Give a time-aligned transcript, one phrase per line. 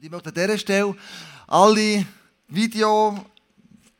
[0.00, 0.96] Und ich möchte an dieser Stelle
[1.46, 2.06] alle
[2.48, 3.22] Video,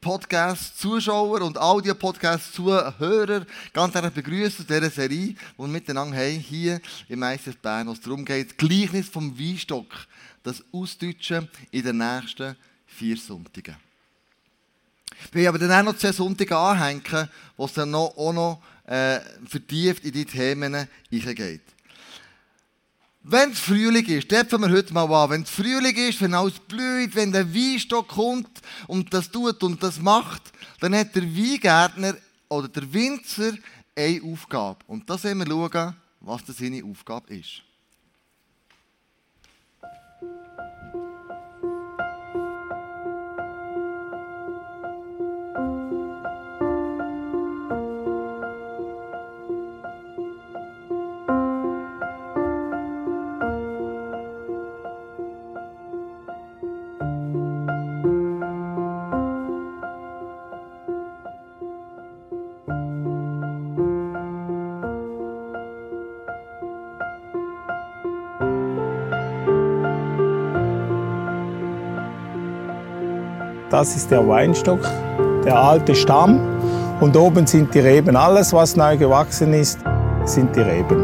[0.00, 3.45] Podcast Zuschauer und Audio Podcast Zuhörer
[3.75, 7.93] ganz herzlich begrüßen zu dieser Serie, die wir miteinander haben, hier im ICF Bern, wo
[7.93, 10.07] es darum geht, das Gleichnis vom Weinstock,
[10.43, 12.57] das Ausdeutschen in den nächsten
[12.87, 13.77] vier Sonntagen.
[15.32, 17.29] Wir aber dann auch noch zwei Sonntage anhängen,
[17.59, 21.61] wo es dann noch, auch noch äh, vertieft in die Themen hineingeht.
[23.23, 25.30] Wenn es Frühling ist, dort fangen wir heute mal an.
[25.30, 28.48] Wenn es Frühling ist, wenn alles blüht, wenn der Weinstock kommt
[28.87, 30.43] und das tut und das macht,
[30.80, 32.15] dann hat der Weingärtner
[32.48, 33.52] oder der Winzer
[33.95, 34.79] eine Aufgabe.
[34.87, 37.62] Und da sehen wir schauen, was seine Aufgabe ist.
[73.81, 74.81] Das ist der Weinstock,
[75.42, 76.38] der alte Stamm.
[77.00, 78.14] Und oben sind die Reben.
[78.14, 79.78] Alles, was neu gewachsen ist,
[80.26, 81.00] sind die Reben.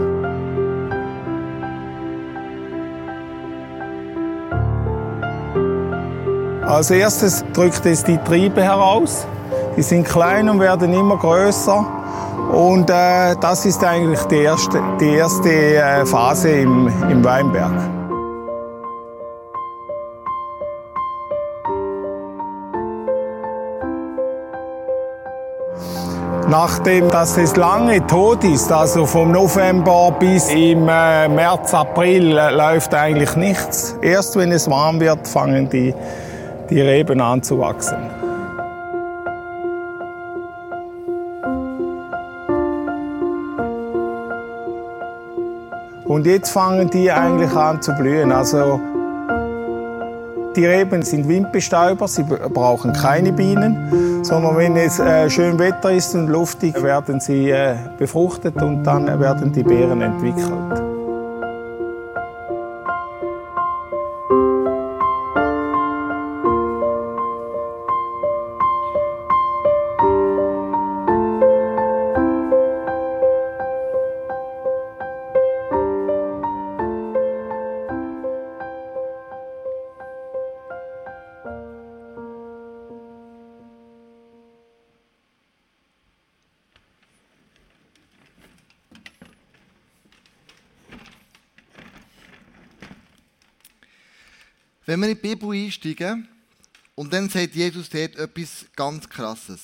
[6.66, 9.26] Als erstes drückt es die Triebe heraus.
[9.74, 11.82] Die sind klein und werden immer größer.
[12.52, 17.95] Und äh, das ist eigentlich die erste, die erste äh, Phase im, im Weinberg.
[26.48, 32.50] Nachdem dass es lange tot ist, also vom November bis im äh, März, April, äh,
[32.50, 33.96] läuft eigentlich nichts.
[34.00, 35.92] Erst wenn es warm wird, fangen die,
[36.70, 37.96] die Reben an zu wachsen.
[46.04, 48.30] Und jetzt fangen die eigentlich an zu blühen.
[48.30, 48.80] Also
[50.56, 56.14] die Reben sind Windbestäuber, sie brauchen keine Bienen, sondern wenn es äh, schön Wetter ist
[56.14, 60.85] und luftig, werden sie äh, befruchtet und dann werden die Beeren entwickelt.
[94.86, 96.28] Wenn wir in die Bibel einsteigen,
[96.94, 99.60] und dann sagt Jesus dort etwas ganz Krasses.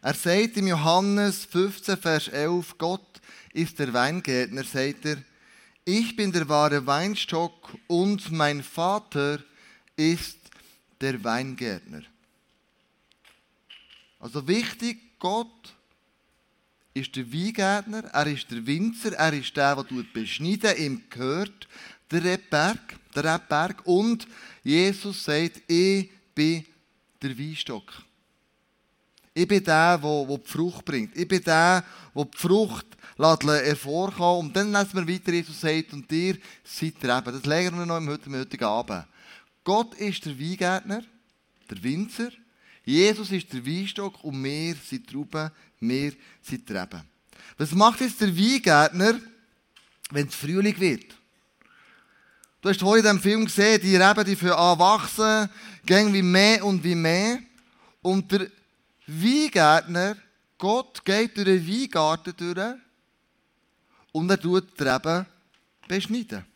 [0.00, 3.20] Er sagt im Johannes 15, Vers 11, Gott
[3.52, 5.16] ist der Weingärtner, sagt er,
[5.84, 9.42] ich bin der wahre Weinstock und mein Vater
[9.96, 10.38] ist
[11.00, 12.02] der Weingärtner.
[14.20, 15.74] Also wichtig, Gott
[16.94, 21.68] ist der Weingärtner, er ist der Winzer, er ist der, der beschneiden, ihm gehört
[22.10, 22.80] der Rebberg,
[23.14, 24.26] der Rebberg und
[24.62, 26.64] Jesus sagt, ich bin
[27.22, 27.92] der Weinstock.
[29.36, 31.16] Ich bin der, der, die Frucht bringt.
[31.16, 31.84] Ich bin der,
[32.14, 32.86] der die Frucht
[33.18, 34.48] hervorkommt.
[34.48, 37.32] Und dann lesen wir weiter, Jesus sagt, und ihr seid der Reben.
[37.32, 39.04] Das legen wir noch im heutigen Abend.
[39.64, 41.02] Gott ist der Weingärtner,
[41.68, 42.30] der Winzer.
[42.84, 45.50] Jesus ist der Weinstock und wir sind Trauben,
[45.80, 47.02] wir sind die Reben.
[47.56, 49.18] Was macht jetzt der Weingärtner,
[50.10, 51.16] wenn es Frühling wird?
[52.64, 55.50] Du hast heute in diesem Film gesehen, die Reben, die für wachsen,
[55.84, 57.40] gehen wie mehr und wie mehr.
[58.00, 58.50] Und der
[59.06, 60.16] Weingärtner,
[60.56, 62.74] Gott geht durch den Weingarten durch
[64.12, 65.26] und er tut die Reben
[65.86, 66.46] beschneiden.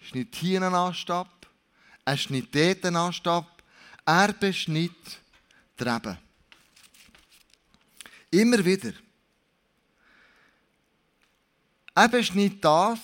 [0.00, 1.46] Schneidet hier einen Ast ab,
[2.06, 3.62] er schneidet dort einen Ast ab,
[4.06, 5.20] er beschneidet
[5.78, 6.16] die Reben.
[8.30, 9.03] Immer wieder.
[11.94, 12.98] Er beschneidet das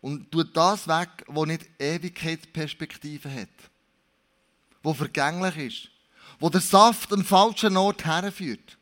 [0.00, 3.48] und tut das weg, was nicht Ewigkeitsperspektive hat.
[4.82, 5.88] Wo vergänglich ist.
[6.38, 8.76] Wo der Saft am falschen Ort herführt.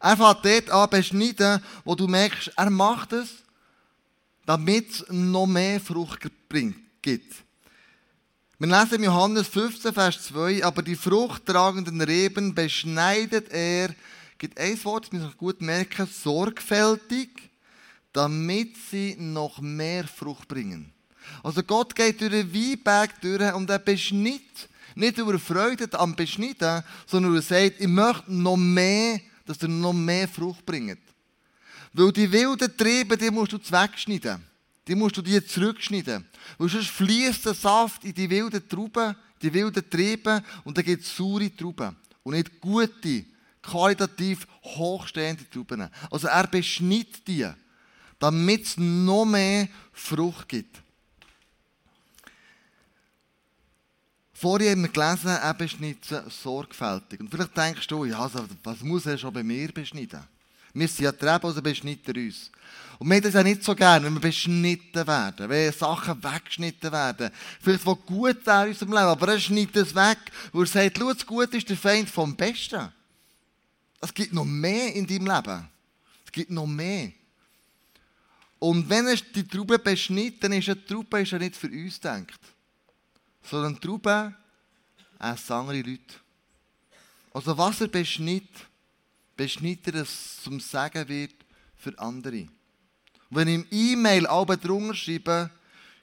[0.00, 3.28] Er fängt dort an beschneiden, wo du merkst, er macht es,
[4.46, 6.20] damit es noch mehr Frucht
[7.02, 7.24] gibt.
[8.58, 13.94] Wir lesen in Johannes 15, Vers 2, aber die fruchttragenden Reben beschneidet er
[14.42, 17.28] gibt ein Wort, das ich gut merken, sorgfältig,
[18.12, 20.92] damit sie noch mehr Frucht bringen.
[21.44, 26.82] Also Gott geht durch den Weinberg durch und er beschnitt, nicht über Freude am Beschneiden,
[27.06, 30.98] sondern er sagt, ich möchte noch mehr, dass er noch mehr Frucht bringt.
[31.92, 34.44] Weil die wilden Triebe, die musst du wegschneiden.
[34.88, 36.26] Die musst du dir zurückschneiden.
[36.58, 41.04] Weil sonst fließt der Saft in die wilden Trauben, die wilden Triebe und dann gibt
[41.04, 41.94] es saure Trauben.
[42.24, 43.24] Und nicht gute,
[43.62, 45.88] qualitativ hochstehende Trauben.
[46.10, 47.48] Also er beschnitt die,
[48.18, 50.82] damit es noch mehr Frucht gibt.
[54.42, 57.20] Vorher haben wir gelesen, er beschnitten sorgfältig.
[57.20, 60.20] Und vielleicht denkst du, ja, also, was muss er schon bei mir beschneiden?
[60.74, 62.50] Wir sind ja Treppen, also beschnitten uns.
[62.98, 66.90] Und wir haben das ja nicht so gerne, wenn wir beschnitten werden, wenn Sachen weggeschnitten
[66.90, 67.30] werden.
[67.60, 70.18] Vielleicht was gut in unserem Leben, aber er schneidet es weg,
[70.52, 72.88] wo er sagt, schau, das Gute ist der Feind vom Besten.
[74.02, 75.68] Es gibt noch mehr in deinem Leben.
[76.26, 77.12] Es gibt noch mehr.
[78.58, 82.38] Und wenn er die Traube beschnitten ist eine Traube ist ja nicht für uns gedacht
[83.42, 84.34] sondern Trauben
[85.18, 86.14] essen andere Leute.
[87.32, 88.50] Also was er beschnitt,
[89.36, 91.34] beschnitt er, es zum Sagen wird
[91.76, 92.46] für andere.
[93.30, 95.50] Wenn ich im E-Mail aber drunter schreibe,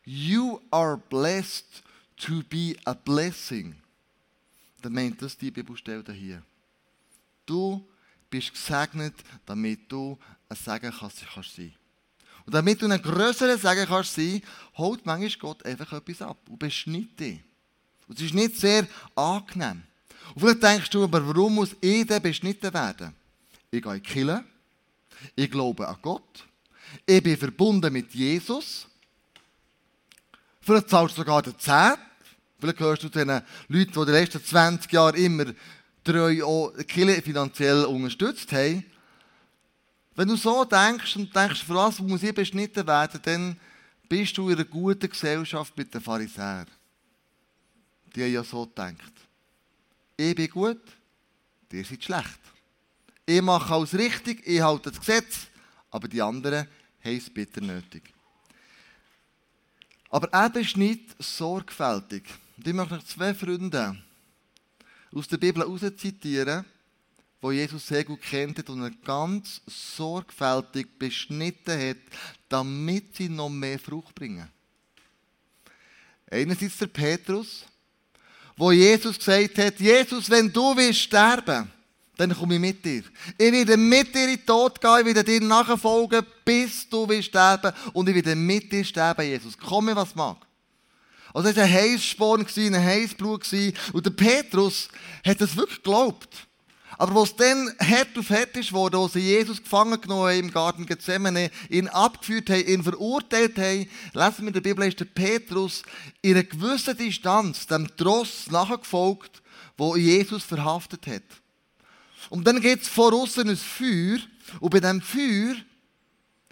[0.05, 1.83] You are blessed
[2.17, 3.75] to be a blessing,
[4.81, 6.41] dann meint das die Bibelstelle hier.
[7.45, 7.87] Du
[8.29, 9.15] bist gesegnet,
[9.45, 10.17] damit du
[10.47, 11.73] ein Segen kannst, kannst sein.
[12.45, 14.41] Und damit du einen größeren Segen kannst sein,
[14.75, 17.39] holt manchmal Gott einfach etwas ab und beschnitt dich.
[18.07, 19.83] Und es ist nicht sehr angenehm.
[20.33, 23.15] Und vielleicht denkst du, aber warum muss ich denn beschnitten werden?
[23.71, 24.43] Ich gehe in die Kirche,
[25.35, 26.47] ich glaube an Gott,
[27.05, 28.87] ich bin verbunden mit Jesus,
[30.61, 31.99] vielleicht zahlst du sogar den Zehnt,
[32.59, 35.45] vielleicht gehörst du zu den Leuten, die in den letzten 20 Jahren immer
[36.03, 38.83] treu auch die finanziell unterstützt haben.
[40.15, 43.59] Wenn du so denkst und denkst, für was muss ich beschnitten werden, dann
[44.07, 46.67] bist du in einer guten Gesellschaft mit den Pharisäern.
[48.15, 49.13] Die haben ja so gedacht.
[50.17, 50.81] Ich bin gut,
[51.71, 52.39] ihr seid schlecht.
[53.25, 55.47] Ich mache alles richtig, ich halte das Gesetz,
[55.91, 56.67] aber die anderen
[57.03, 58.11] haben es bitter nötig.
[60.09, 62.23] Aber er beschnitt sorgfältig.
[62.57, 63.95] Und ich möchte noch zwei Freunde
[65.13, 65.65] aus der Bibel
[65.97, 66.65] zitieren,
[67.41, 71.97] wo Jesus sehr gut kennt und er ganz sorgfältig beschnitten hat,
[72.49, 74.47] damit sie noch mehr Frucht bringen.
[76.29, 77.65] Einerseits der Petrus,
[78.55, 81.71] wo Jesus gesagt hat, Jesus, wenn du willst sterben,
[82.17, 83.03] dann komme ich mit dir.
[83.37, 87.29] Ich werde mit dir in den Tod gehen, ich werde dir nachfolgen, bis du willst
[87.29, 89.57] sterben und ich werde mit dir sterben, Jesus.
[89.57, 90.37] Komme, was mag.
[91.33, 93.45] Also es war ein Heißsporn, ein Heißblut
[93.93, 94.89] und der Petrus
[95.25, 96.47] hat das wirklich geglaubt.
[96.97, 100.85] Aber was dann hart auf hart ist wo sie Jesus gefangen genommen haben im Garten
[100.85, 105.83] Gethsemane, ihn abgeführt haben, ihn verurteilt haben, lesen wir in der Bibel, ist der Petrus
[106.21, 109.41] in einer gewissen Distanz dem Tross nachgefolgt,
[109.77, 111.23] wo Jesus verhaftet hat.
[112.29, 114.19] Und dann geht es voraus ein Feuer,
[114.59, 115.55] und bei diesem Feuer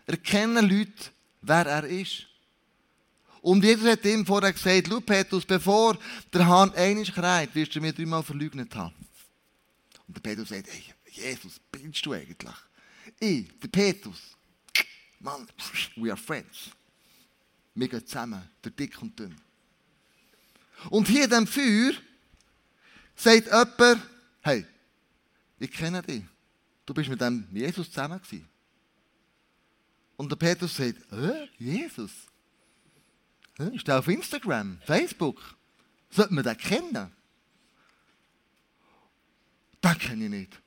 [0.06, 2.26] erkennen Leute, wer er ist.
[3.42, 5.98] Und Jesus hat ihm vorher gesagt, schau Petrus, bevor
[6.34, 8.96] der Hahn einiges schreit, wirst du mir dreimal verleugnet haben.
[10.08, 12.56] Und der Petrus sagt, hey, Jesus, bist du eigentlich?
[13.20, 14.38] Ich, der Petrus,
[15.20, 15.48] Mann,
[15.96, 16.72] we are friends.
[17.74, 19.36] Wir gehen zusammen, der Dick und Dünn.
[20.90, 21.94] Und hier in diesem Feuer
[23.16, 24.02] sagt jemand,
[24.42, 24.66] hey,
[25.60, 26.24] ich kenne dich.
[26.86, 28.48] Du bist mit dem Jesus zusammen gewesen.
[30.16, 32.27] Und der Petrus sagt, äh, Jesus?
[33.58, 35.42] Ist der auf Instagram, Facebook?
[36.10, 37.12] Sollte man den kennen?
[39.84, 40.62] den kenne ich nicht.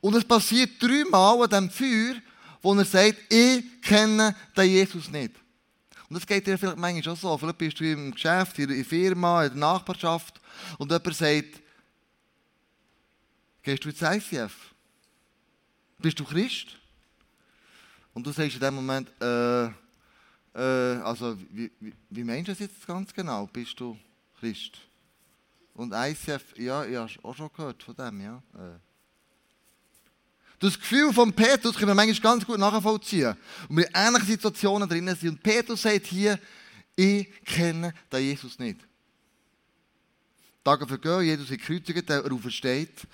[0.00, 2.20] Und es passiert dreimal an diesem Feuer,
[2.60, 5.34] wo er sagt, ich kenne den Jesus nicht.
[6.08, 7.38] Und das geht dir vielleicht manchmal auch so.
[7.38, 10.40] Vielleicht bist du im Geschäft, in der Firma, in der Nachbarschaft
[10.78, 11.62] und jemand sagt,
[13.62, 14.52] gehst du ins ICF?
[15.98, 16.68] Bist du Christ?
[18.14, 19.70] Und du sagst in dem Moment, äh,
[20.58, 23.46] äh, also wie, wie, wie meinst du das jetzt ganz genau?
[23.46, 23.96] Bist du
[24.40, 24.78] Christ?
[25.74, 28.42] Und ICF, ja, ich habe auch schon gehört von dem, ja.
[28.54, 28.78] Äh.
[30.58, 33.36] Das Gefühl von Petrus können wir manchmal ganz gut nachvollziehen.
[33.68, 35.30] Und wir in ähnlichen Situationen drinnen sind.
[35.30, 36.36] Und Petrus sagt hier,
[36.96, 38.80] ich kenne den Jesus nicht.
[40.64, 43.06] Tage vergehen, Jesus ist gekreuzigt, er aufersteht.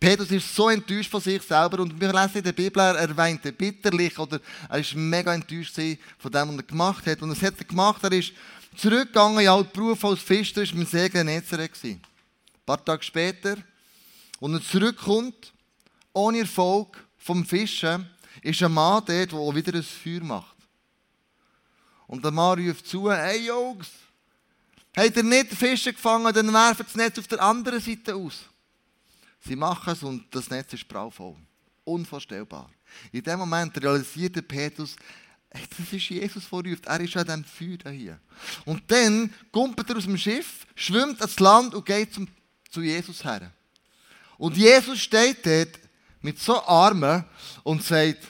[0.00, 3.52] Petrus ist so enttäuscht von sich selber und wir lesen in der Bibel, er weinte
[3.52, 4.40] bitterlich oder
[4.70, 5.74] er ist mega enttäuscht
[6.18, 7.20] von dem, was er gemacht hat.
[7.20, 8.02] Und was hat er gemacht?
[8.02, 8.32] Er ist
[8.76, 11.84] zurückgegangen in alten Beruf als Fischer, war mit See Genezareth.
[11.84, 12.00] Ein
[12.64, 13.58] paar Tage später,
[14.40, 15.52] als er zurückkommt,
[16.14, 18.08] ohne Erfolg vom Fischen,
[18.40, 20.56] ist ein Mann dort, der wieder ein Feuer macht.
[22.06, 23.88] Und der Mann ruft zu, hey Jungs,
[24.96, 28.49] habt ihr nicht Fische gefangen, dann werfen das Netz auf der anderen Seite aus.
[29.40, 31.36] Sie machen es und das Netz ist brauvoll.
[31.84, 32.70] Unvorstellbar.
[33.10, 34.96] In dem Moment realisiert der Petrus,
[35.50, 36.86] das ist Jesus, der ruft.
[36.86, 38.20] Er ist an diesem Feuer hier.
[38.64, 42.28] Und dann kommt er aus dem Schiff, schwimmt ans Land und geht zum,
[42.70, 43.52] zu Jesus her.
[44.38, 45.78] Und Jesus steht dort
[46.20, 47.24] mit so Armen
[47.64, 48.28] und sagt,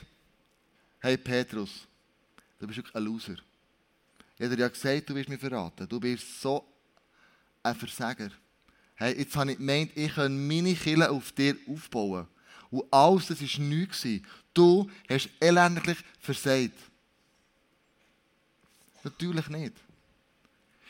[1.01, 1.87] hey Petrus,
[2.59, 3.37] du bist wirklich ein Loser.
[4.37, 5.87] Ich habe dir ja gesagt, du wirst mich verraten.
[5.87, 6.65] Du bist so
[7.63, 8.31] ein Versager.
[9.01, 12.27] Hey, jetzt habe ich gemeint, ich kann meine Kille auf dir aufbauen.
[12.71, 14.07] Und alles, das war nichts.
[14.53, 16.79] Du hast elendlich versagt.
[19.03, 19.73] Natürlich nicht.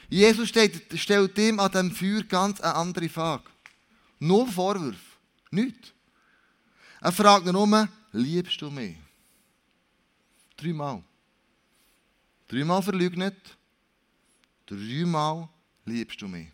[0.09, 3.45] Jesus stellt, stellt ihm an diesem Feuer ganz eine andere Frage.
[4.19, 4.99] Null Vorwürfe.
[5.53, 5.93] Nichts.
[7.01, 8.97] Er fragt nur, liebst du mich?
[10.57, 11.05] Dreimal.
[12.49, 13.57] Dreimal verleugnet.
[14.67, 15.49] Dreimal
[15.85, 16.49] liebst du mich.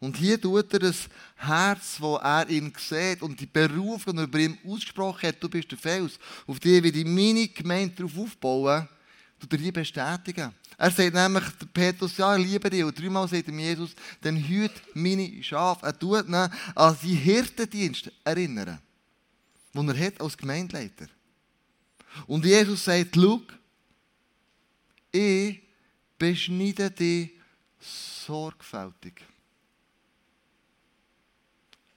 [0.00, 4.24] Und hier tut er das Herz, das er ihm sieht und die Berufung, die er
[4.24, 8.16] über ihm ausgesprochen hat, du bist der Fels, auf die wir die meine Gemeinde darauf
[8.16, 8.88] aufbauen,
[9.40, 10.54] tut er hier bestätigen.
[10.76, 12.84] Er sagt nämlich, der Petrus, ja, ich liebe dich.
[12.84, 15.86] Und dreimal sagt ihm Jesus, dann hüt meine Schafe.
[15.86, 18.78] Er tut ihn an seinen Hirtendienst erinnern,
[19.74, 21.08] den er hat als Gemeindeleiter.
[22.28, 23.42] Und Jesus sagt, schau,
[25.10, 25.60] ich
[26.16, 27.30] beschneide dich
[27.80, 29.27] sorgfältig.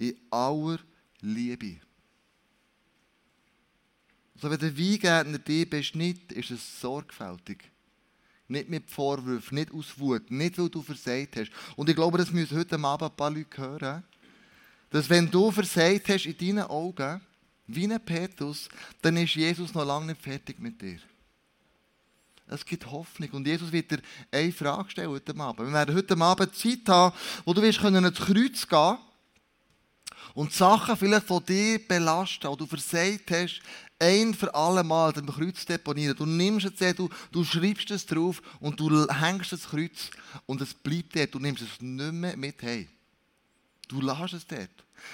[0.01, 0.79] In aller
[1.19, 1.79] Liebe.
[4.41, 7.69] So wenn der Weingärtner dich beschnitt, ist es sorgfältig.
[8.47, 11.51] Nicht mit Vorwürfen, nicht aus Wut, nicht weil du versagt hast.
[11.75, 14.03] Und ich glaube, das müssen heute Abend ein paar Leute hören.
[14.89, 17.21] Dass wenn du versagt hast in deinen Augen,
[17.67, 18.69] wie ein Petrus,
[19.03, 20.99] dann ist Jesus noch lange nicht fertig mit dir.
[22.47, 23.29] Es gibt Hoffnung.
[23.33, 25.67] Und Jesus wird dir eine Frage stellen heute Abend.
[25.67, 27.15] Wir werden heute Abend Zeit haben,
[27.45, 28.97] wo du wirst ins Kreuz gehen
[30.33, 33.61] und Sachen vielleicht von dir belasten, die du versagt hast,
[33.99, 36.15] ein für alle Mal dem Kreuz deponieren.
[36.17, 40.09] Du nimmst es, du, du schreibst es drauf und du hängst das Kreuz
[40.45, 41.33] und es bleibt dort.
[41.33, 42.89] Du nimmst es nicht mehr mit hey.
[43.87, 44.69] Du lässt es dort.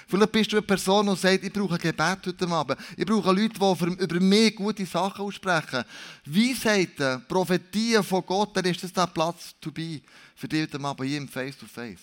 [0.06, 2.78] Vielleicht bist du eine Person, die sagt, ich brauche ein Gebet heute Abend.
[2.96, 5.84] Ich brauche Leute, die über mich gute Sachen aussprechen.
[6.24, 10.00] Weisheiten, Prophetien von Gott, dann ist das der Platz to be
[10.34, 12.00] für dich heute Abend hier im Face-to-Face.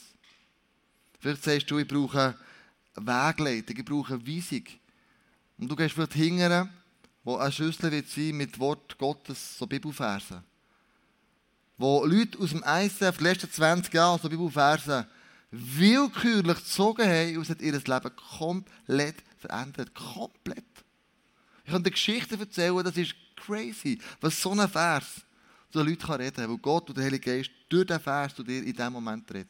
[1.19, 2.35] Vielleicht sagst du, ich brauche
[2.95, 4.63] Wegleitung, ich brauche eine Weisung.
[5.57, 6.69] Und du gehst vielleicht hingern,
[7.23, 10.43] wo eine Schüssel wird sein mit Wort Gottes, so Bibelversen.
[11.77, 15.05] Wo Leute aus dem ICF die letzten 20 Jahre, so Bibelversen,
[15.51, 19.93] willkürlich gezogen haben und es hat ihr Leben komplett verändert.
[19.93, 20.63] Komplett.
[21.63, 25.21] Ich kann dir Geschichten erzählen, das ist crazy, was so ein Vers
[25.71, 28.43] zu den Leuten reden kann, weil Gott und der Heilige Geist durch den Vers zu
[28.43, 29.49] dir in diesem Moment redet.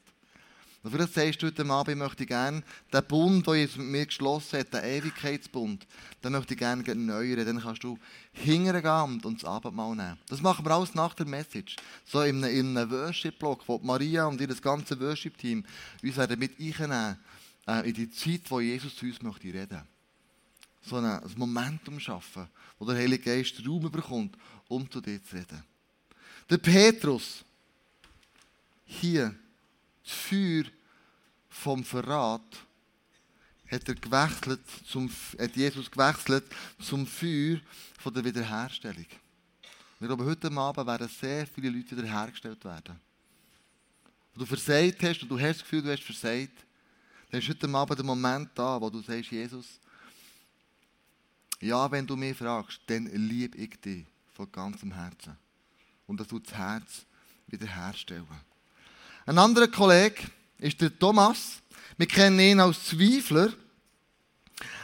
[0.86, 2.62] Und vielleicht sagst du heute Abend, ich möchte gerne
[2.94, 5.88] den Bund, den Jesus mit mir geschlossen hat, den Ewigkeitsbund,
[6.24, 7.44] den möchte ich gerne erneuern.
[7.44, 7.98] Dann kannst du
[8.34, 10.20] hingehen und das Abendmahl nehmen.
[10.27, 11.75] Das machen wir alles nach der Message.
[12.06, 15.65] So in einem, einem Worship-Blog, wo Maria und ihr das ganze Worship-Team
[16.04, 17.18] uns werden mit einnehmen
[17.68, 19.82] äh, in die Zeit, wo Jesus zu uns möchte reden.
[20.84, 24.38] So ein Momentum schaffen, wo der Heilige Geist Raum bekommt,
[24.68, 25.63] um zu dir zu reden.
[26.48, 27.44] Der Petrus,
[28.86, 29.34] hier,
[30.04, 30.65] das Feuer
[31.56, 32.66] vom Verrat
[33.72, 35.10] hat, er gewechselt zum,
[35.40, 36.44] hat Jesus gewechselt
[36.80, 37.60] zum Feuer
[38.00, 39.06] von der Wiederherstellung.
[40.00, 43.00] Wir glaube, heute Abend werden sehr viele Leute wiederhergestellt werden.
[44.34, 46.66] Wenn du versagt hast und du hast das Gefühl, du hast versagt,
[47.32, 49.80] dann ist heute Abend der Moment da, wo du sagst, Jesus,
[51.62, 55.38] ja, wenn du mich fragst, dann liebe ich dich von ganzem Herzen.
[56.06, 57.06] Und das tut das Herz
[57.48, 58.28] wiederherstellen.
[59.26, 60.22] Ein anderer Kollege
[60.60, 61.62] ist der Thomas.
[61.98, 63.54] Wir kennen ihn als Zweifler.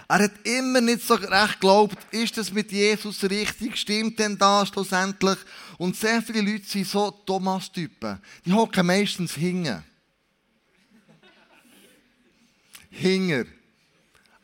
[0.08, 4.68] Er hat immer nicht so recht geglaubt, ist das mit Jesus richtig, stimmt denn das
[4.68, 5.38] schlussendlich?
[5.78, 8.20] Und sehr viele Leute sind so Thomas-Typen.
[8.46, 9.82] Die hocken meistens hingen.
[12.90, 13.46] Hinger.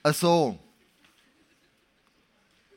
[0.01, 0.57] Also.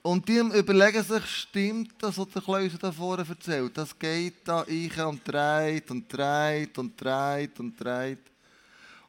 [0.03, 3.77] Und die überlegen sich, stimmt das, was der Klöser da vorne erzählt?
[3.79, 8.19] Das geht da ich und dreht und dreht und dreht und dreht.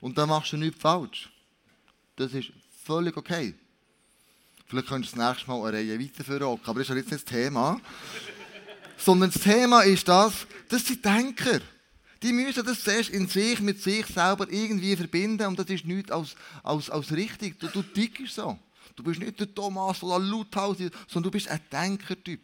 [0.02, 1.30] Und dann machst du nichts falsch.
[2.16, 2.52] Das ist
[2.84, 3.54] völlig okay.
[4.66, 7.26] Vielleicht könntest du das nächste Mal eine Reihe weiterführen, aber das ist jetzt nicht das
[7.26, 7.80] Thema.
[8.98, 11.62] Sondern das Thema ist das, das sind Denker.
[12.22, 16.12] Die müssen das zuerst in sich, mit sich selber irgendwie verbinden und das ist nichts
[16.12, 17.60] als, als, als richtig.
[17.60, 18.58] Du, du tickst so.
[18.96, 22.42] Du bist nicht der Thomas, der lauthaus ist, sondern du bist ein Denkertyp.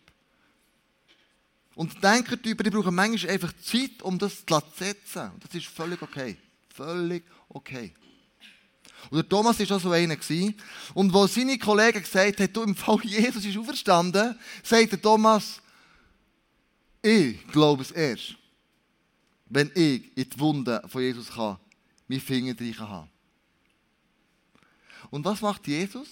[1.76, 5.32] Und Denkertypen, die brauchen manchmal einfach Zeit, um das zu setzen.
[5.32, 6.38] Und das ist völlig okay.
[6.74, 7.94] Völlig okay.
[9.10, 10.18] Und der Thomas war auch so einer.
[10.94, 15.62] Und wo seine Kollegen gesagt haben, du, im Fall Jesus ist auferstanden, sagt der Thomas,
[17.02, 18.36] ich glaube es erst,
[19.46, 21.58] wenn ich in die Wunde von Jesus kann,
[22.08, 23.10] meine Finger drin haben.
[25.10, 26.08] Und was macht Jesus?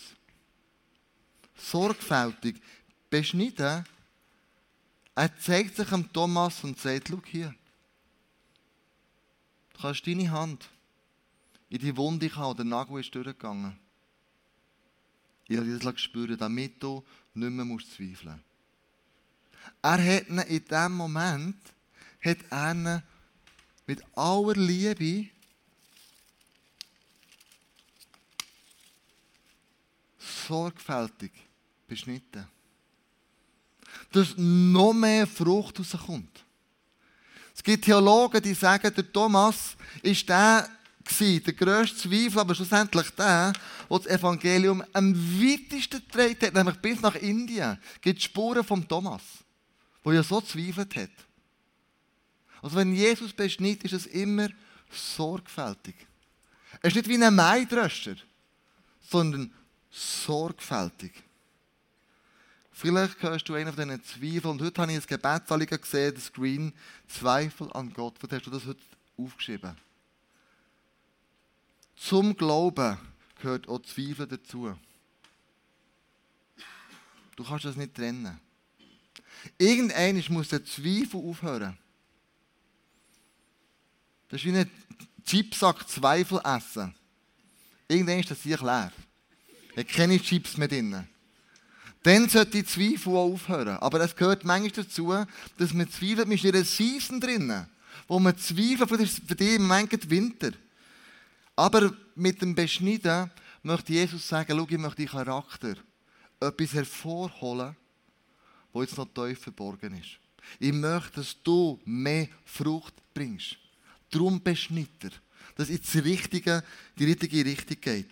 [1.58, 2.62] Sorgfältig
[3.10, 3.86] beschneiden
[5.16, 7.56] er zeigt sich am Thomas und sagt, schau hier,
[9.74, 10.70] du kannst deine Hand
[11.76, 13.78] in die Wunde haben, der Nagel ist durchgegangen.
[15.48, 17.04] Ich habe das spüren, damit du
[17.34, 18.42] nicht mehr musst zweifeln
[19.82, 21.58] Er hat ihn in diesem Moment,
[22.24, 23.04] hat er
[23.86, 25.30] mit aller Liebe
[30.18, 31.32] sorgfältig
[31.88, 32.48] beschnitten
[34.12, 36.44] dass noch mehr Frucht rauskommt.
[37.54, 40.70] Es gibt Theologen, die sagen, der Thomas ist der
[41.06, 43.54] gewesen, der grösste Zweifel, aber schlussendlich der,
[43.90, 47.78] der das Evangelium am weitesten getragen hat, nämlich bis nach Indien.
[48.02, 49.22] Gibt Spuren von Thomas,
[50.04, 51.12] wo ja so zweifelt hat.
[52.62, 54.50] Also wenn Jesus beschnitt, ist es immer
[54.92, 55.96] sorgfältig.
[56.82, 58.16] Er ist nicht wie ein Maidröster,
[59.02, 59.54] sondern
[59.92, 61.14] sorgfältig.
[62.72, 64.52] Vielleicht hörst du einen von diesen Zweifeln.
[64.52, 66.74] Und heute habe ich ein Gebetsanliegen gesehen, das Screen,
[67.08, 68.16] Zweifel an Gott.
[68.20, 68.82] Vielleicht hast du das heute
[69.18, 69.78] aufgeschrieben.
[71.96, 72.98] Zum Glauben
[73.42, 74.76] gehört auch Zweifel dazu.
[77.36, 78.40] Du kannst das nicht trennen.
[79.58, 81.78] Irgendwann muss der Zweifel aufhören.
[84.30, 84.70] Das ist wie ein
[85.26, 86.96] Chipsack Zweifel essen.
[87.88, 88.92] Irgendwann ist das sich leer.
[89.76, 91.08] Er hat keine Chips mehr drin.
[92.04, 93.78] Dann sollte die Zweifel aufhören.
[93.78, 95.14] Aber es gehört manchmal dazu,
[95.58, 97.66] dass man zweifelt, man ist in einer Season drin,
[98.08, 100.52] wo man zweifelt, für dich im Winter.
[101.56, 103.32] Aber mit dem Beschneiden
[103.64, 105.76] möchte Jesus sagen, schau, ich möchte deinen Charakter
[106.40, 107.76] etwas hervorholen,
[108.74, 110.20] wo jetzt noch tief verborgen ist.
[110.60, 113.58] Ich möchte, dass du mehr Frucht bringst.
[114.12, 115.10] Darum beschnitter,
[115.56, 116.64] dass es die richtige,
[116.98, 118.12] die richtige Richtung geht.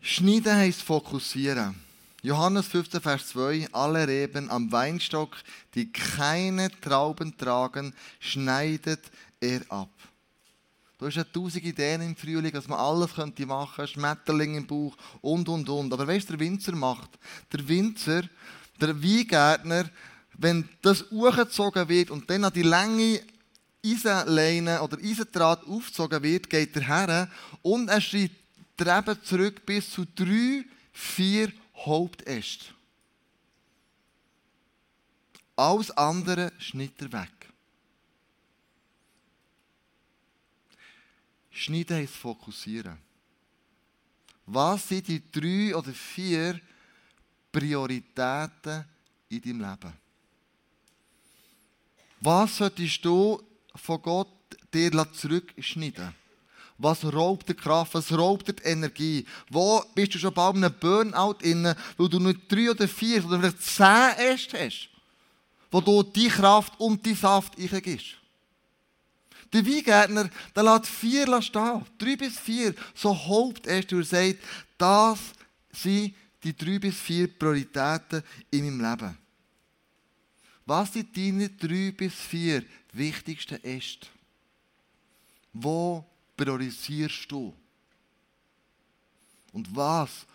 [0.00, 1.74] Schneiden heisst fokussieren.
[2.22, 3.68] Johannes 15, Vers 2.
[3.72, 5.36] Alle Reben am Weinstock,
[5.74, 9.90] die keine Trauben tragen, schneidet er ab.
[10.98, 14.96] Du hast ja tausend Ideen im Frühling, dass man alles könnte machen, Schmetterling im Bauch
[15.20, 15.92] und, und, und.
[15.92, 17.10] Aber weißt du, der Winzer macht?
[17.52, 18.22] Der Winzer,
[18.80, 19.90] der Weingärtner,
[20.38, 23.20] wenn das hochgezogen wird und dann an die Länge
[23.84, 27.30] Eisenleine oder Eisendraht aufgezogen wird, geht er her
[27.62, 28.34] und er schreibt
[28.76, 32.66] Treben zurück bis zu drei, vier Hauptäste.
[35.56, 37.35] Alles andere schnitt er weg.
[41.56, 42.98] Schneiden heisst fokussieren.
[44.44, 46.60] Was sind die drei oder vier
[47.50, 48.84] Prioritäten
[49.28, 49.92] in deinem Leben?
[52.20, 53.42] Was solltest du
[53.74, 54.28] von Gott
[54.72, 56.14] dir zurückschneiden?
[56.78, 57.94] Was raubt die Kraft?
[57.94, 59.26] Was raubt die Energie?
[59.48, 63.24] Wo bist du schon bald in einem Burnout inne, weil du nicht drei oder vier
[63.24, 64.90] oder vielleicht zehn Äste hast,
[65.70, 68.16] wo du die Kraft und die Saft eingibst?
[69.52, 71.84] Der Weingärtner, der lässt vier stehen.
[71.98, 72.74] Drei bis vier.
[72.94, 74.38] So Hauptäste, er sagt,
[74.76, 75.18] das
[75.72, 79.18] sind die drei bis vier Prioritäten in meinem Leben.
[80.64, 84.08] Was sind deine drei bis vier wichtigsten Äste?
[85.52, 86.04] Wo
[86.36, 87.54] priorisierst du?
[89.52, 90.26] Und was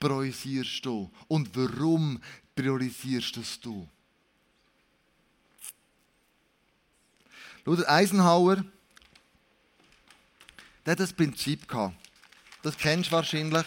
[0.00, 1.10] priorisierst du?
[1.28, 2.20] Und warum
[2.56, 3.88] priorisierst du?
[7.64, 8.64] Schau, Eisenhower,
[10.84, 11.96] der hat das Prinzip gehabt.
[12.62, 13.64] Das kennst du wahrscheinlich.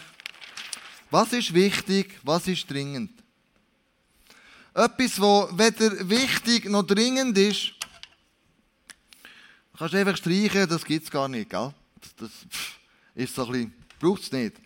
[1.10, 3.10] Was ist wichtig, was ist dringend?
[4.74, 7.72] Etwas, was weder wichtig noch dringend ist,
[9.76, 11.72] kannst du einfach streichen, das gibt es gar nicht, gell?
[12.00, 12.30] Das, das
[13.14, 14.56] ist so ein bisschen, braucht es nicht.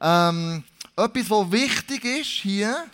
[0.00, 0.64] Ähm,
[0.96, 2.86] etwas, was wichtig ist hier,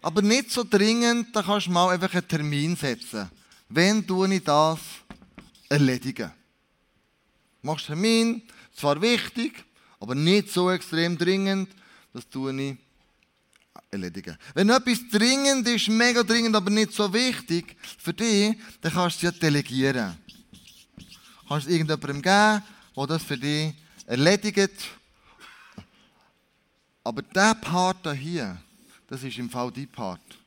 [0.00, 3.30] aber nicht so dringend, da kannst du mal einfach einen Termin setzen.
[3.68, 4.80] Wenn tue ich das
[5.68, 6.32] erledigen?
[7.60, 8.42] Du machst Termin,
[8.74, 9.64] zwar wichtig,
[10.00, 11.68] aber nicht so extrem dringend,
[12.12, 12.76] das tue ich
[13.90, 14.36] erledigen.
[14.54, 19.26] Wenn etwas dringend ist, mega dringend, aber nicht so wichtig für dich, dann kannst du
[19.26, 20.16] es ja delegieren.
[20.96, 22.62] Du kannst es irgendjemandem geben,
[22.96, 23.74] der das für dich
[24.06, 24.88] erledigt.
[27.04, 28.60] Aber der Part hier,
[29.08, 30.37] das ist im Fall dein Part.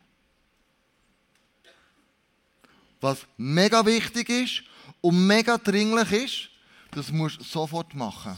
[3.01, 4.63] Was mega wichtig ist
[5.01, 6.49] und mega dringlich ist,
[6.91, 8.37] das musst du sofort machen.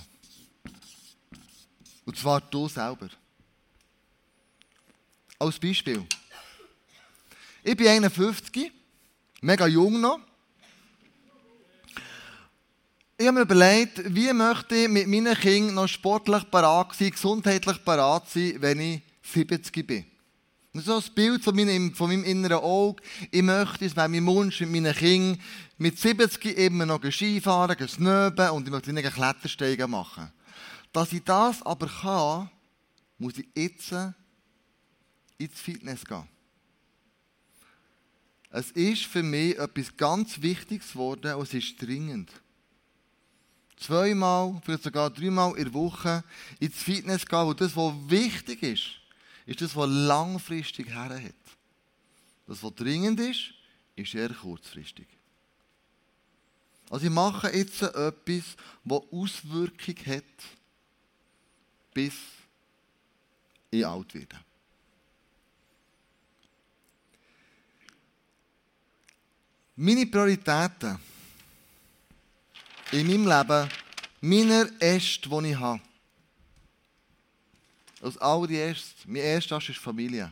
[2.06, 3.10] Und zwar du selber.
[5.38, 6.06] Als Beispiel.
[7.64, 8.72] Ich bin 51,
[9.42, 10.20] mega jung noch.
[13.18, 17.84] Ich habe mir überlegt, wie möchte ich mit meinen Kindern noch sportlich parat sein, gesundheitlich
[17.84, 20.13] parat sein, wenn ich 70 bin.
[20.76, 23.04] So ein Bild von meinem, von meinem inneren Auge.
[23.30, 25.40] Ich möchte, es wäre mein Wunsch mit meinen Kindern,
[25.78, 30.32] mit 70 immer noch Skifahren, snöben und ich möchte ihnen Klettersteigen machen.
[30.92, 32.50] Dass ich das aber kann,
[33.20, 33.94] muss ich jetzt
[35.38, 36.28] ins Fitness gehen.
[38.50, 42.32] Es ist für mich etwas ganz Wichtiges geworden und es ist dringend.
[43.78, 46.24] Zweimal, vielleicht sogar dreimal in der Woche
[46.60, 49.03] ins Fitness gehen, wo das, was wichtig ist,
[49.46, 51.34] ist das, was langfristig herhat.
[52.48, 53.54] Das, was dringend ist,
[53.96, 55.08] ist eher kurzfristig.
[56.90, 60.24] Also ich mache jetzt etwas, das Auswirkung hat,
[61.94, 62.14] bis
[63.72, 64.40] ich alt werde.
[69.76, 71.00] Meine Prioritäten
[72.92, 73.70] in meinem Leben,
[74.22, 75.82] meiner Äste, die ich habe.
[78.04, 80.30] Als allererstes, mein erster Ast ist Familie.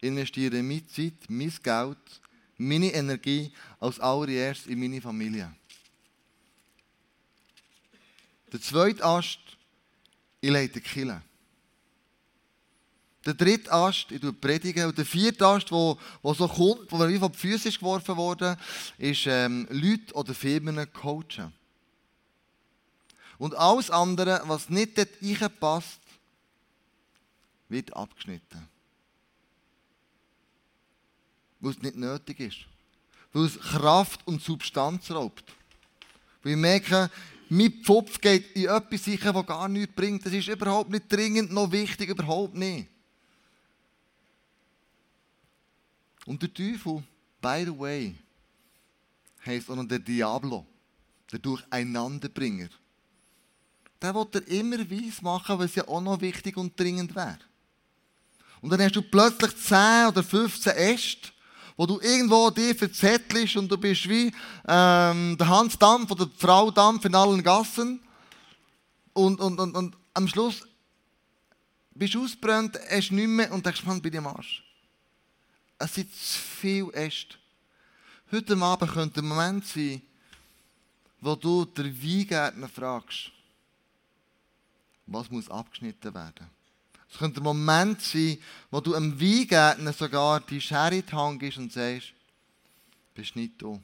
[0.00, 1.98] Ich investiere meine Zeit, mein Geld,
[2.58, 5.54] meine Energie als allererstes in meine Familie.
[8.52, 9.38] Der zweite Ast,
[10.40, 11.22] ich leite Kille.
[13.24, 14.88] Der dritte Ast, ich predige.
[14.88, 18.56] Und der vierte Ast, der so kommt, wo mir von den Füßen geworfen wurde,
[18.98, 21.52] ist ähm, Leute oder Firmen coachen.
[23.38, 26.00] Und alles andere, was nicht dort passt,
[27.68, 28.68] wird abgeschnitten.
[31.60, 32.58] Weil es nicht nötig ist.
[33.32, 35.44] Weil es Kraft und Substanz raubt.
[36.42, 37.10] Weil ich merke,
[37.48, 40.24] mein Pfupf geht in etwas sicher, das gar nichts bringt.
[40.26, 42.88] Das ist überhaupt nicht dringend, noch wichtig, überhaupt nicht.
[46.26, 47.04] Und der Teufel,
[47.40, 48.16] by the way,
[49.44, 50.66] heißt auch noch der Diablo,
[51.30, 52.68] der Durcheinanderbringer.
[54.02, 57.38] Der will er immer weiss machen, was ja auch noch wichtig und dringend wäre.
[58.60, 61.28] Und dann hast du plötzlich 10 oder 15 Äste,
[61.76, 64.32] wo du irgendwo dir verzettelst und du bist wie
[64.66, 68.00] ähm, der Hans Dampf oder die Frau Dampf in allen Gassen.
[69.12, 70.66] Und, und, und, und am Schluss
[71.90, 74.62] bist du ausgebrannt, hast nichts mehr und denkst, man, bin ich am Arsch.
[75.78, 77.36] Es sind zu viele Äste.
[78.32, 80.02] Heute Abend könnte ein Moment sein,
[81.20, 83.30] wo du den Weingärtner fragst,
[85.06, 86.55] was muss abgeschnitten werden.
[87.10, 88.38] Es könnte ein Moment sein,
[88.70, 92.12] wo du einem Weingärtner sogar die Schere in gibst und sagst,
[93.14, 93.80] bist nicht du.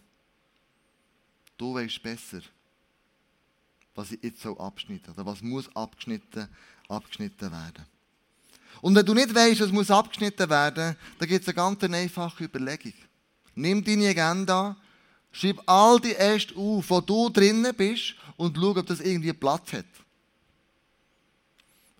[1.57, 2.41] Du weißt besser,
[3.95, 6.49] was ich jetzt so abschneiden oder was muss abgeschnitten,
[6.89, 7.87] abgeschnitten werden.
[8.81, 12.45] Und wenn du nicht weißt, was muss abgeschnitten werden, dann gibt es eine ganz einfache
[12.45, 12.95] Überlegung.
[13.55, 14.77] Nimm deine Agenda,
[15.31, 19.73] schreib all die Äste auf, wo du drinnen bist und schau, ob das irgendwie Platz
[19.73, 19.85] hat.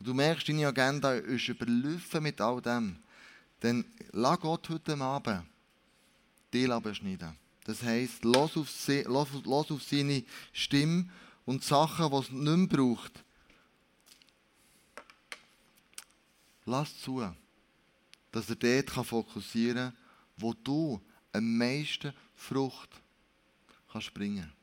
[0.03, 2.97] Und du merkst, deine Agenda ist überlaufen mit all dem.
[3.61, 5.45] Dann lass Gott heute Abend
[6.53, 7.37] dich beschneiden.
[7.63, 8.69] Das heisst, lass auf,
[9.05, 11.09] lass auf seine Stimme
[11.45, 13.25] und Sachen, die es nicht mehr braucht,
[16.65, 17.25] Lass zu,
[18.33, 19.97] dass er dort fokussieren kann,
[20.37, 21.01] wo du
[21.33, 22.91] am meisten Frucht
[23.93, 24.62] kannst bringen kannst.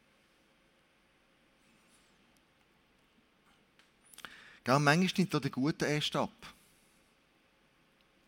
[4.77, 6.29] Manchmal nimmt da der Gute erst ab.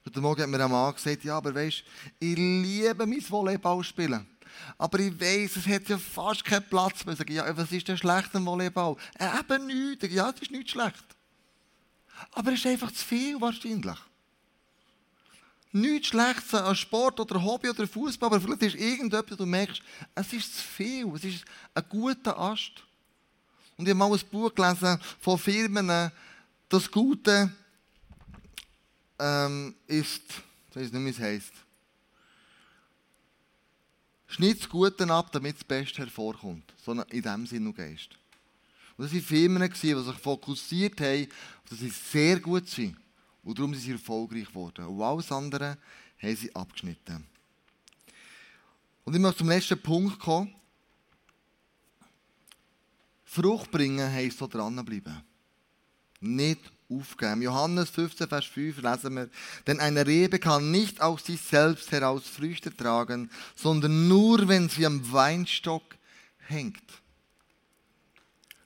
[0.03, 1.83] Heute Morgen hat mir ein Mann gesagt, ja, aber weisst,
[2.19, 4.25] ich liebe mein Volleyball spielen.
[4.77, 7.05] Aber ich weiss, es hat ja fast keinen Platz.
[7.07, 8.95] Ich sage, ja, was ist denn schlecht am Volleyball?
[9.19, 10.11] Äh, eben nichts.
[10.11, 11.05] Ja, es ist nicht schlecht.
[12.31, 13.97] Aber es ist einfach zu viel wahrscheinlich.
[15.71, 19.81] Nichts Schlechtes an Sport oder Hobby oder Fußball, aber vielleicht ist irgendetwas, du merkst,
[20.15, 22.83] es ist zu viel, es ist ein guter Ast.
[23.77, 26.11] Und ich habe mal ein Buch gelesen von Firmen,
[26.71, 27.51] das Gute
[29.19, 30.23] ähm, ist,
[30.69, 31.51] ich weiß nicht, wie es heisst.
[34.27, 36.73] Schnitt das Gute ab, damit das Beste hervorkommt.
[36.83, 38.17] So in dem Sinne und Geist.
[38.95, 41.27] Und das waren Firmen, die sich fokussiert haben,
[41.69, 42.95] dass sie sehr gut sind.
[43.43, 44.85] Und darum sind sie erfolgreich geworden.
[44.85, 45.77] Und alles andere
[46.21, 47.27] haben sie abgeschnitten.
[49.03, 50.55] Und ich möchte zum letzten Punkt kommen.
[53.25, 55.30] Frucht bringen heisst so dranbleiben.
[56.21, 57.41] Nicht aufgeben.
[57.41, 59.29] Johannes 15, Vers 5 lesen wir,
[59.67, 64.85] denn eine Rebe kann nicht aus sich selbst heraus Früchte tragen, sondern nur, wenn sie
[64.85, 65.83] am Weinstock
[66.47, 66.83] hängt.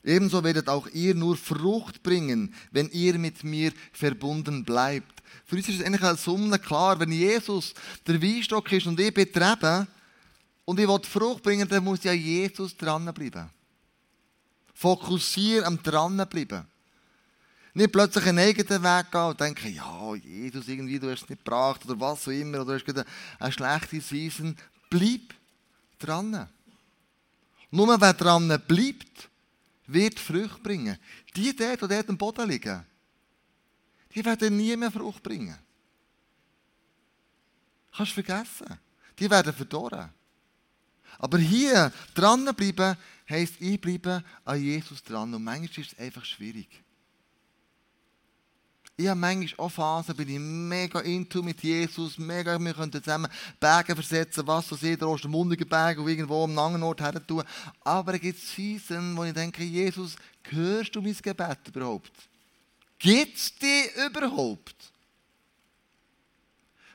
[0.04, 5.24] Ebenso werdet auch ihr nur Frucht bringen, wenn ihr mit mir verbunden bleibt.
[5.46, 7.74] Für uns ist es eigentlich als Summe klar, wenn Jesus
[8.06, 9.88] der Weinstock ist und ich betrebe
[10.66, 13.50] und ich will Frucht bringen, dann muss ja Jesus dranbleiben.
[14.74, 16.68] Fokussieren am dranbleiben.
[17.76, 21.44] Nicht plötzlich einen eigenen Weg gehen und denken, ja, Jesus, irgendwie, du hast es nicht
[21.44, 23.06] gebracht oder was auch immer, oder du hast gerade
[23.38, 24.56] eine schlechte Season.
[24.90, 25.34] Bleib
[26.00, 26.48] dran.
[27.72, 29.30] Nur wer dran bleibt,
[29.88, 30.98] wird Frucht bringen.
[31.36, 32.86] Die dort, die dort am Boden liegen,
[34.14, 35.58] die werden nie mehr Frucht bringen.
[37.92, 38.80] Kannst du vergessen.
[39.20, 40.10] Die werden verdorren.
[41.18, 42.96] Aber hier dranbleiben
[43.30, 45.34] heisst, ich bleibe an Jesus dran.
[45.34, 46.85] Und manchmal ist es einfach schwierig.
[48.98, 53.30] Ich habe manchmal auch Phasen, bin ich mega into mit Jesus, mega, wir können zusammen
[53.60, 57.44] Berge versetzen, was so sieht, der Ostermundigen Berg und irgendwo am anderen Ort her tun.
[57.82, 62.14] Aber es gibt Season, wo ich denke, Jesus, hörst du mein Gebet überhaupt?
[62.98, 64.94] Gibt es dich überhaupt?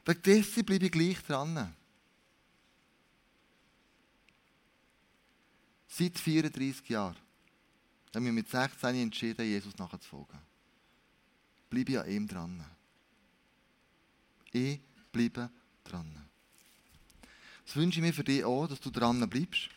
[0.06, 1.74] Wegen dessen bleibe ich gleich dran.
[5.86, 7.16] Seit 34 Jahren
[8.14, 10.49] haben wir mit 16 entschieden, Jesus nachzufolgen
[11.70, 12.64] bleibe ich an ihm dran.
[14.52, 14.80] Ich
[15.12, 15.48] bleibe
[15.85, 16.11] dran.
[17.64, 19.70] Das wünsche ich mir für dich auch, dass du dran bleibst.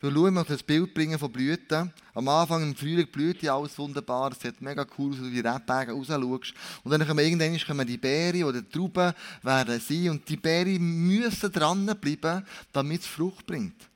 [0.00, 1.92] Wir schauen mal das Bild bringen von Blüten.
[2.14, 4.32] Am Anfang im Frühling blüht ja alles wunderbar.
[4.32, 6.54] Es sieht mega cool aus, wenn du die Rebberge raus schaust.
[6.82, 10.10] Und dann kommen irgendwann kommen die Beeren oder die Trauben werden sein.
[10.10, 13.88] Und die Beeren müssen dranbleiben, damit es Frucht bringt.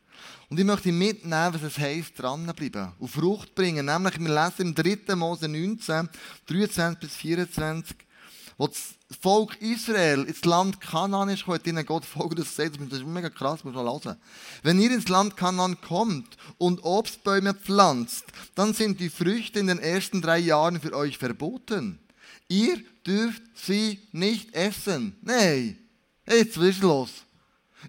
[0.51, 3.87] Und ich möchte mitnehmen, was es heisst, dranbleiben und Frucht bringen.
[3.87, 5.15] Nämlich, wir lesen im 3.
[5.15, 6.09] Mose 19,
[6.47, 7.97] 23 bis 24,
[8.57, 13.07] wo das Volk Israel ins Land Kanaan ist, hat ihnen Gott folgendes gesagt, das ist
[13.07, 14.17] mega krass, muss man hören.
[14.63, 19.79] Wenn ihr ins Land Kanaan kommt und Obstbäume pflanzt, dann sind die Früchte in den
[19.79, 21.99] ersten drei Jahren für euch verboten.
[22.49, 25.17] Ihr dürft sie nicht essen.
[25.23, 25.79] Nein,
[26.27, 27.11] jetzt ist los.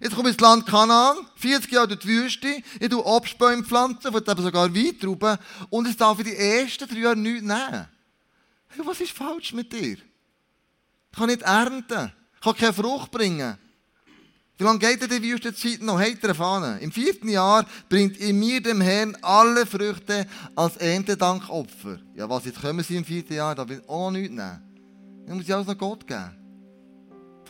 [0.00, 4.10] Jetzt komme ich ins Land Kanaan, 40 Jahre durch die Wüste, ich tue Obstbäume pflanzen,
[4.10, 7.88] vielleicht eben sogar Weintrauben, und es darf in die ersten drei Jahre nichts nehmen.
[8.84, 9.96] Was ist falsch mit dir?
[9.96, 13.58] Ich kann nicht ernten, ich kann keine Frucht bringen.
[14.56, 15.98] Wie lange geht denn die Wüstenzeit noch?
[15.98, 16.78] Habt ihr Fahne?
[16.80, 21.98] Im vierten Jahr bringt ihr mir dem Herrn alle Früchte als Erntedankopfer.
[22.14, 25.24] Ja, was, jetzt kommen sie im vierten Jahr, da will ich auch noch nichts nehmen.
[25.26, 26.39] Dann muss ich alles noch Gott geben.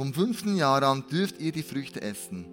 [0.01, 2.47] Vom fünften Jahr an dürft ihr die Früchte essen.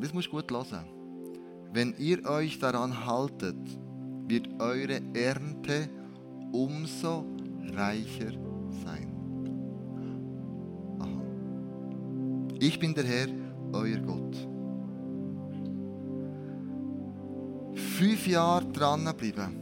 [0.00, 0.86] Das muss gut hören.
[1.74, 3.58] Wenn ihr euch daran haltet,
[4.26, 5.90] wird eure Ernte
[6.52, 7.26] umso
[7.74, 8.32] reicher
[8.82, 9.12] sein.
[11.00, 11.22] Aha.
[12.60, 13.28] Ich bin der Herr,
[13.74, 14.36] euer Gott.
[17.74, 19.54] Fünf Jahre dranbleiben.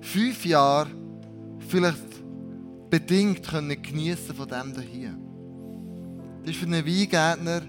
[0.00, 0.88] Fünf Jahre,
[1.68, 2.25] vielleicht
[2.90, 5.16] bedingt können geniessen von dem hier.
[6.42, 7.62] Das ist für einen Weingärtner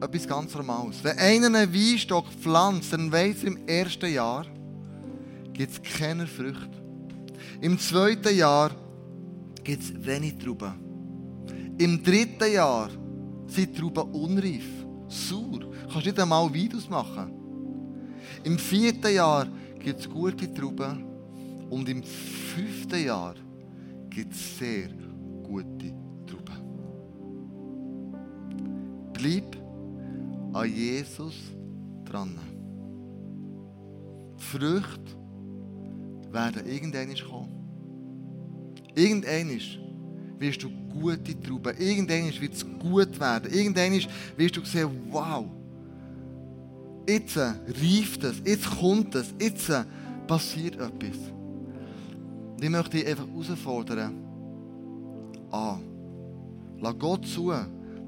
[0.00, 1.02] etwas ganz Normales.
[1.02, 4.46] Wenn einer einen Weinstock pflanzt, dann weiss er im ersten Jahr,
[5.52, 6.82] gibt es keine Früchte.
[7.60, 8.70] Im zweiten Jahr
[9.64, 10.74] gibt es wenig Trauben.
[11.78, 12.90] Im dritten Jahr
[13.46, 14.64] sind Trauben unreif,
[15.08, 15.60] sauer.
[15.60, 17.32] Du kannst nicht einmal Wein machen.
[18.44, 19.46] Im vierten Jahr
[19.78, 21.04] gibt es gute Trauben.
[21.70, 23.34] Und im fünften Jahr
[24.18, 24.88] gibt es sehr
[25.44, 25.94] gute
[26.26, 26.58] Trauben.
[29.12, 29.56] Bleib
[30.52, 31.36] an Jesus
[32.04, 32.36] dran.
[34.36, 35.14] Die Früchte
[36.32, 37.52] werden irgendwann kommen.
[38.96, 39.50] Irgendwann
[40.40, 41.76] wirst du gute Trauben.
[41.78, 43.52] Irgendwann wird es gut werden.
[43.52, 44.04] Irgendwann
[44.36, 45.46] wirst du sehen, wow,
[47.08, 49.70] jetzt reift es, jetzt kommt es, jetzt
[50.26, 51.37] passiert etwas.
[52.58, 54.14] Und ich möchte dich einfach herausfordern.
[55.52, 55.78] A.
[56.80, 57.52] Lass Gott zu,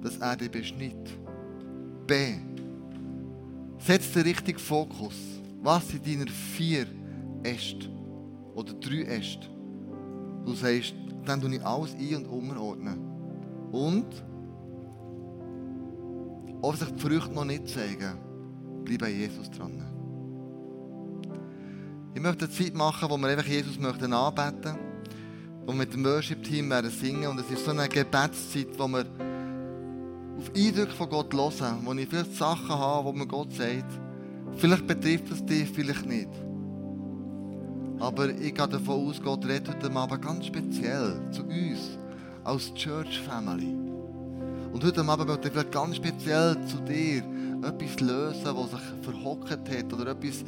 [0.02, 1.20] dass er dich beschnitt.
[2.04, 2.34] B.
[3.78, 5.14] Setz den richtigen Fokus.
[5.62, 6.84] Was sind deine vier
[7.44, 7.88] Äste?
[8.56, 9.46] Oder drei Äste?
[10.44, 12.98] Du sagst, dann tue ich alles ein- und umordnen.
[13.70, 14.08] Und,
[16.60, 18.18] ob sich die Früchte noch nicht zeigen,
[18.84, 19.89] bleib bei Jesus dran.
[22.14, 24.76] Ich möchte eine Zeit machen, wo wir einfach Jesus möchten anbeten
[25.66, 29.06] wir mit dem Worship-Team werden singen und es ist so eine Gebetszeit, wo wir
[30.36, 33.86] auf Eindrücke von Gott hören, wo ich viele Sachen habe, wo mir Gott sagt,
[34.56, 36.28] Vielleicht betrifft es dich, vielleicht nicht.
[37.98, 41.98] Aber ich gehe davon aus, Gott redet heute Abend ganz speziell zu uns
[42.44, 43.74] als Church Family.
[44.72, 47.22] Und heute Abend möchte ich vielleicht ganz speziell zu dir
[47.62, 50.44] etwas lösen, was sich verhockt hat oder etwas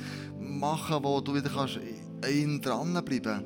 [0.62, 1.79] machen, wo du wieder kannst
[2.31, 3.44] in dranbleiben kannst.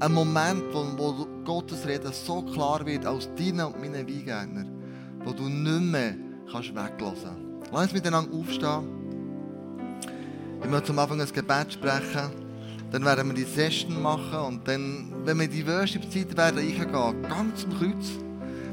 [0.00, 4.66] Ein Moment, wo, wo Gottes Reden so klar wird als deine und meine Weingärtner,
[5.24, 6.16] wo du nicht mehr
[6.50, 7.72] kannst weglassen kannst.
[7.72, 9.02] Lass uns miteinander aufstehen.
[10.62, 12.30] Ich möchte zum Anfang ein Gebet sprechen.
[12.90, 17.22] Dann werden wir die Session machen und dann, wenn wir in die Worship-Zeit werden reingehen,
[17.22, 18.18] ganz zum Kreuz,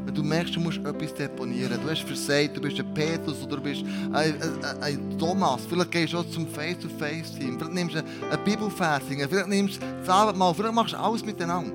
[0.05, 1.79] wenn du merkst, du musst etwas deponieren.
[1.83, 5.61] Du hast versagt, du bist ein Petrus oder du bist ein, ein, ein Thomas.
[5.67, 7.57] Vielleicht gehst du auch zum Face-to-Face-Team.
[7.57, 10.53] Vielleicht nimmst du einen Bibelvers Vielleicht nimmst du das Abendmahl.
[10.53, 11.73] Vielleicht machst du alles miteinander.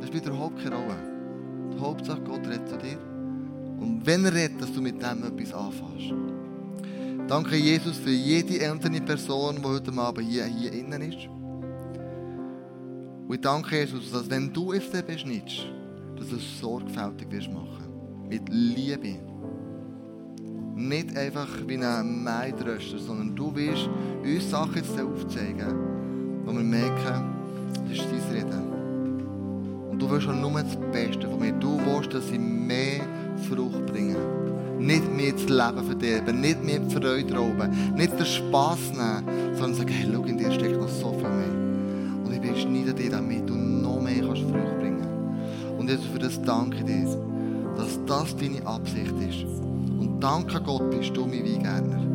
[0.00, 0.96] Das spielt überhaupt keine Rolle.
[1.74, 2.98] Die Hauptsache, Gott redet zu dir.
[3.78, 6.14] Und wenn er redet, dass du mit dem etwas anfängst.
[7.28, 11.26] Danke, Jesus, für jede einzelne Person, die heute Abend hier, hier innen ist.
[13.26, 15.66] Und ich danke, Jesus, dass wenn du es beschnittst,
[16.16, 17.84] dass du es sorgfältig wirst machen.
[18.28, 19.16] Mit Liebe.
[20.76, 23.88] Nicht einfach wie ein Maidröster, sondern du wirst
[24.24, 27.34] uns Sachen aufzeigen, wo wir merken,
[27.88, 28.64] das ist dein Reden.
[29.90, 31.52] Und du willst auch nur das Beste von mir.
[31.52, 33.00] Du willst, dass sie mehr
[33.48, 34.16] Frucht bringen.
[34.78, 39.74] Nicht mehr das Leben verderben, nicht mehr die Freude rauben, nicht den Spass nehmen, sondern
[39.74, 42.24] sagen, hey, schau, in dir steckt noch so viel mehr.
[42.24, 44.73] Und ich beschneide dir, damit du noch mehr kannst Frucht
[45.84, 47.04] und Jesus, für das danke dir,
[47.76, 49.44] dass das deine Absicht ist.
[50.00, 52.13] Und danke Gott, bist du mein Weingärtner.